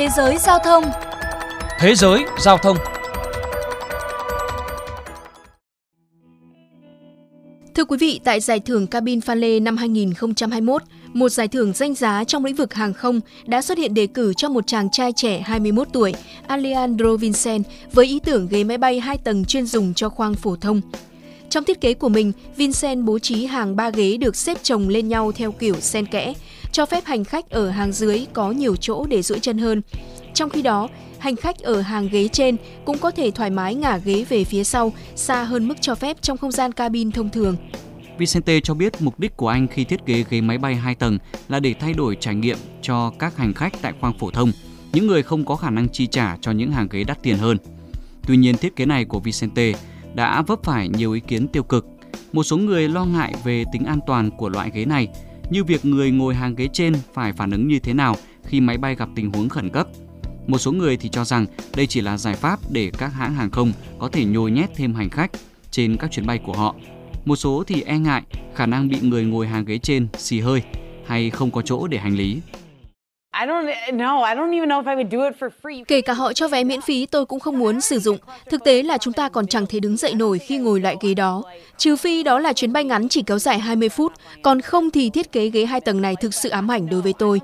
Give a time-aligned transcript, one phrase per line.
[0.00, 0.84] Thế giới giao thông.
[1.80, 2.76] Thế giới giao thông.
[7.74, 12.24] Thưa quý vị, tại giải thưởng Cabin Phale năm 2021, một giải thưởng danh giá
[12.24, 15.40] trong lĩnh vực hàng không đã xuất hiện đề cử cho một chàng trai trẻ
[15.40, 16.14] 21 tuổi,
[16.48, 20.56] Alejandro Vincent, với ý tưởng ghế máy bay hai tầng chuyên dùng cho khoang phổ
[20.56, 20.80] thông.
[21.50, 25.08] Trong thiết kế của mình, Vincent bố trí hàng ba ghế được xếp chồng lên
[25.08, 26.34] nhau theo kiểu xen kẽ,
[26.72, 29.82] cho phép hành khách ở hàng dưới có nhiều chỗ để duỗi chân hơn.
[30.34, 30.88] Trong khi đó,
[31.18, 34.64] hành khách ở hàng ghế trên cũng có thể thoải mái ngả ghế về phía
[34.64, 37.56] sau, xa hơn mức cho phép trong không gian cabin thông thường.
[38.18, 41.18] Vicente cho biết mục đích của anh khi thiết kế ghế máy bay 2 tầng
[41.48, 44.52] là để thay đổi trải nghiệm cho các hành khách tại khoang phổ thông,
[44.92, 47.56] những người không có khả năng chi trả cho những hàng ghế đắt tiền hơn.
[48.26, 49.72] Tuy nhiên, thiết kế này của Vicente
[50.14, 51.86] đã vấp phải nhiều ý kiến tiêu cực.
[52.32, 55.08] Một số người lo ngại về tính an toàn của loại ghế này,
[55.50, 58.78] như việc người ngồi hàng ghế trên phải phản ứng như thế nào khi máy
[58.78, 59.86] bay gặp tình huống khẩn cấp.
[60.46, 61.46] Một số người thì cho rằng
[61.76, 64.94] đây chỉ là giải pháp để các hãng hàng không có thể nhồi nhét thêm
[64.94, 65.30] hành khách
[65.70, 66.74] trên các chuyến bay của họ.
[67.24, 68.22] Một số thì e ngại
[68.54, 70.62] khả năng bị người ngồi hàng ghế trên xì hơi
[71.06, 72.40] hay không có chỗ để hành lý.
[75.88, 78.18] Kể cả họ cho vé miễn phí tôi cũng không muốn sử dụng.
[78.50, 81.14] Thực tế là chúng ta còn chẳng thể đứng dậy nổi khi ngồi loại ghế
[81.14, 81.42] đó.
[81.76, 85.10] Trừ phi đó là chuyến bay ngắn chỉ kéo dài 20 phút, còn không thì
[85.10, 87.40] thiết kế ghế hai tầng này thực sự ám ảnh đối với tôi.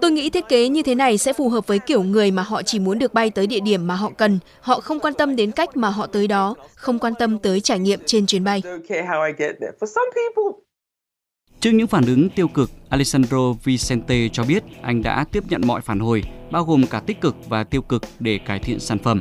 [0.00, 2.62] Tôi nghĩ thiết kế như thế này sẽ phù hợp với kiểu người mà họ
[2.62, 4.38] chỉ muốn được bay tới địa điểm mà họ cần.
[4.60, 7.78] Họ không quan tâm đến cách mà họ tới đó, không quan tâm tới trải
[7.78, 8.62] nghiệm trên chuyến bay.
[11.60, 15.80] Trước những phản ứng tiêu cực, Alessandro Vicente cho biết anh đã tiếp nhận mọi
[15.80, 19.20] phản hồi, bao gồm cả tích cực và tiêu cực để cải thiện sản phẩm.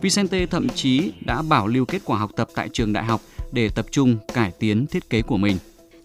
[0.00, 3.20] Vicente thậm chí đã bảo lưu kết quả học tập tại trường đại học
[3.52, 5.56] để tập trung cải tiến thiết kế của mình.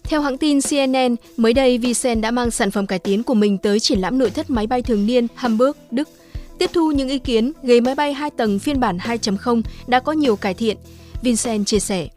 [0.04, 3.58] Theo hãng tin CNN, mới đây Vicen đã mang sản phẩm cải tiến của mình
[3.58, 6.08] tới triển lãm nội thất máy bay thường niên Hamburg, Đức.
[6.58, 10.12] Tiếp thu những ý kiến, ghế máy bay 2 tầng phiên bản 2.0 đã có
[10.12, 10.76] nhiều cải thiện.
[11.22, 12.08] Vincent chia sẻ.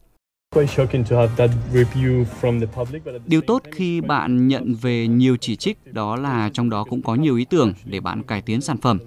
[3.25, 7.15] Điều tốt khi bạn nhận về nhiều chỉ trích đó là trong đó cũng có
[7.15, 8.99] nhiều ý tưởng để bạn cải tiến sản phẩm.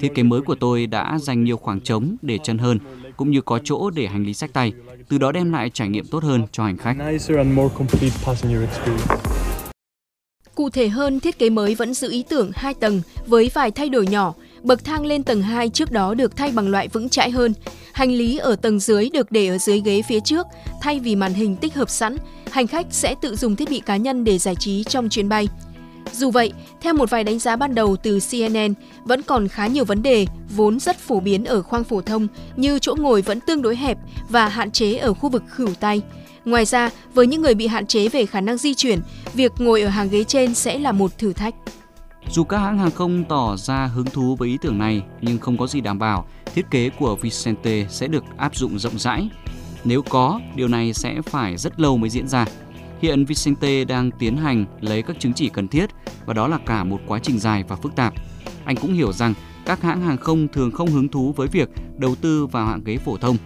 [0.00, 2.78] Thiết kế mới của tôi đã dành nhiều khoảng trống để chân hơn,
[3.16, 4.72] cũng như có chỗ để hành lý sách tay,
[5.08, 6.96] từ đó đem lại trải nghiệm tốt hơn cho hành khách.
[10.54, 13.88] Cụ thể hơn, thiết kế mới vẫn giữ ý tưởng hai tầng với vài thay
[13.88, 14.34] đổi nhỏ.
[14.62, 17.52] Bậc thang lên tầng 2 trước đó được thay bằng loại vững chãi hơn.
[17.94, 20.46] Hành lý ở tầng dưới được để ở dưới ghế phía trước,
[20.80, 22.16] thay vì màn hình tích hợp sẵn.
[22.50, 25.48] Hành khách sẽ tự dùng thiết bị cá nhân để giải trí trong chuyến bay.
[26.12, 28.74] Dù vậy, theo một vài đánh giá ban đầu từ CNN,
[29.04, 32.78] vẫn còn khá nhiều vấn đề vốn rất phổ biến ở khoang phổ thông như
[32.78, 36.02] chỗ ngồi vẫn tương đối hẹp và hạn chế ở khu vực khửu tay.
[36.44, 39.00] Ngoài ra, với những người bị hạn chế về khả năng di chuyển,
[39.34, 41.54] việc ngồi ở hàng ghế trên sẽ là một thử thách.
[42.30, 45.58] Dù các hãng hàng không tỏ ra hứng thú với ý tưởng này, nhưng không
[45.58, 49.28] có gì đảm bảo thiết kế của Vicente sẽ được áp dụng rộng rãi.
[49.84, 52.46] Nếu có, điều này sẽ phải rất lâu mới diễn ra.
[53.02, 55.90] Hiện Vicente đang tiến hành lấy các chứng chỉ cần thiết
[56.26, 58.14] và đó là cả một quá trình dài và phức tạp.
[58.64, 59.34] Anh cũng hiểu rằng
[59.66, 62.96] các hãng hàng không thường không hứng thú với việc đầu tư vào hạng ghế
[62.96, 63.36] phổ thông.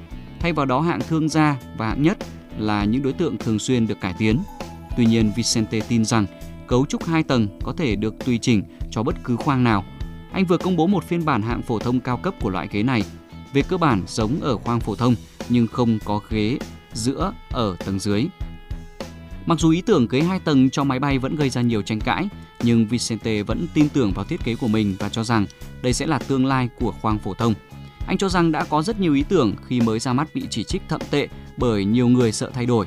[0.41, 2.19] Thay vào đó hạng thương gia và hạng nhất
[2.59, 4.39] là những đối tượng thường xuyên được cải tiến.
[4.97, 6.27] Tuy nhiên Vicente tin rằng
[6.67, 9.85] cấu trúc hai tầng có thể được tùy chỉnh cho bất cứ khoang nào.
[10.33, 12.83] Anh vừa công bố một phiên bản hạng phổ thông cao cấp của loại ghế
[12.83, 13.03] này.
[13.53, 15.15] Về cơ bản giống ở khoang phổ thông
[15.49, 16.59] nhưng không có ghế
[16.93, 18.27] giữa ở tầng dưới.
[19.47, 22.01] Mặc dù ý tưởng ghế hai tầng cho máy bay vẫn gây ra nhiều tranh
[22.01, 22.29] cãi,
[22.63, 25.47] nhưng Vicente vẫn tin tưởng vào thiết kế của mình và cho rằng
[25.83, 27.55] đây sẽ là tương lai của khoang phổ thông.
[28.07, 30.65] Anh cho rằng đã có rất nhiều ý tưởng khi mới ra mắt bị chỉ
[30.65, 32.87] trích thậm tệ bởi nhiều người sợ thay đổi.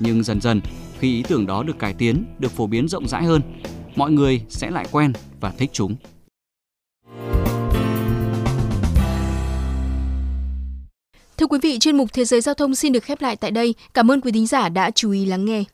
[0.00, 0.60] Nhưng dần dần,
[0.98, 3.42] khi ý tưởng đó được cải tiến, được phổ biến rộng rãi hơn,
[3.96, 5.96] mọi người sẽ lại quen và thích chúng.
[11.42, 13.74] Thưa quý vị, chuyên mục Thế giới giao thông xin được khép lại tại đây.
[13.94, 15.64] Cảm ơn quý thính giả đã chú ý lắng nghe.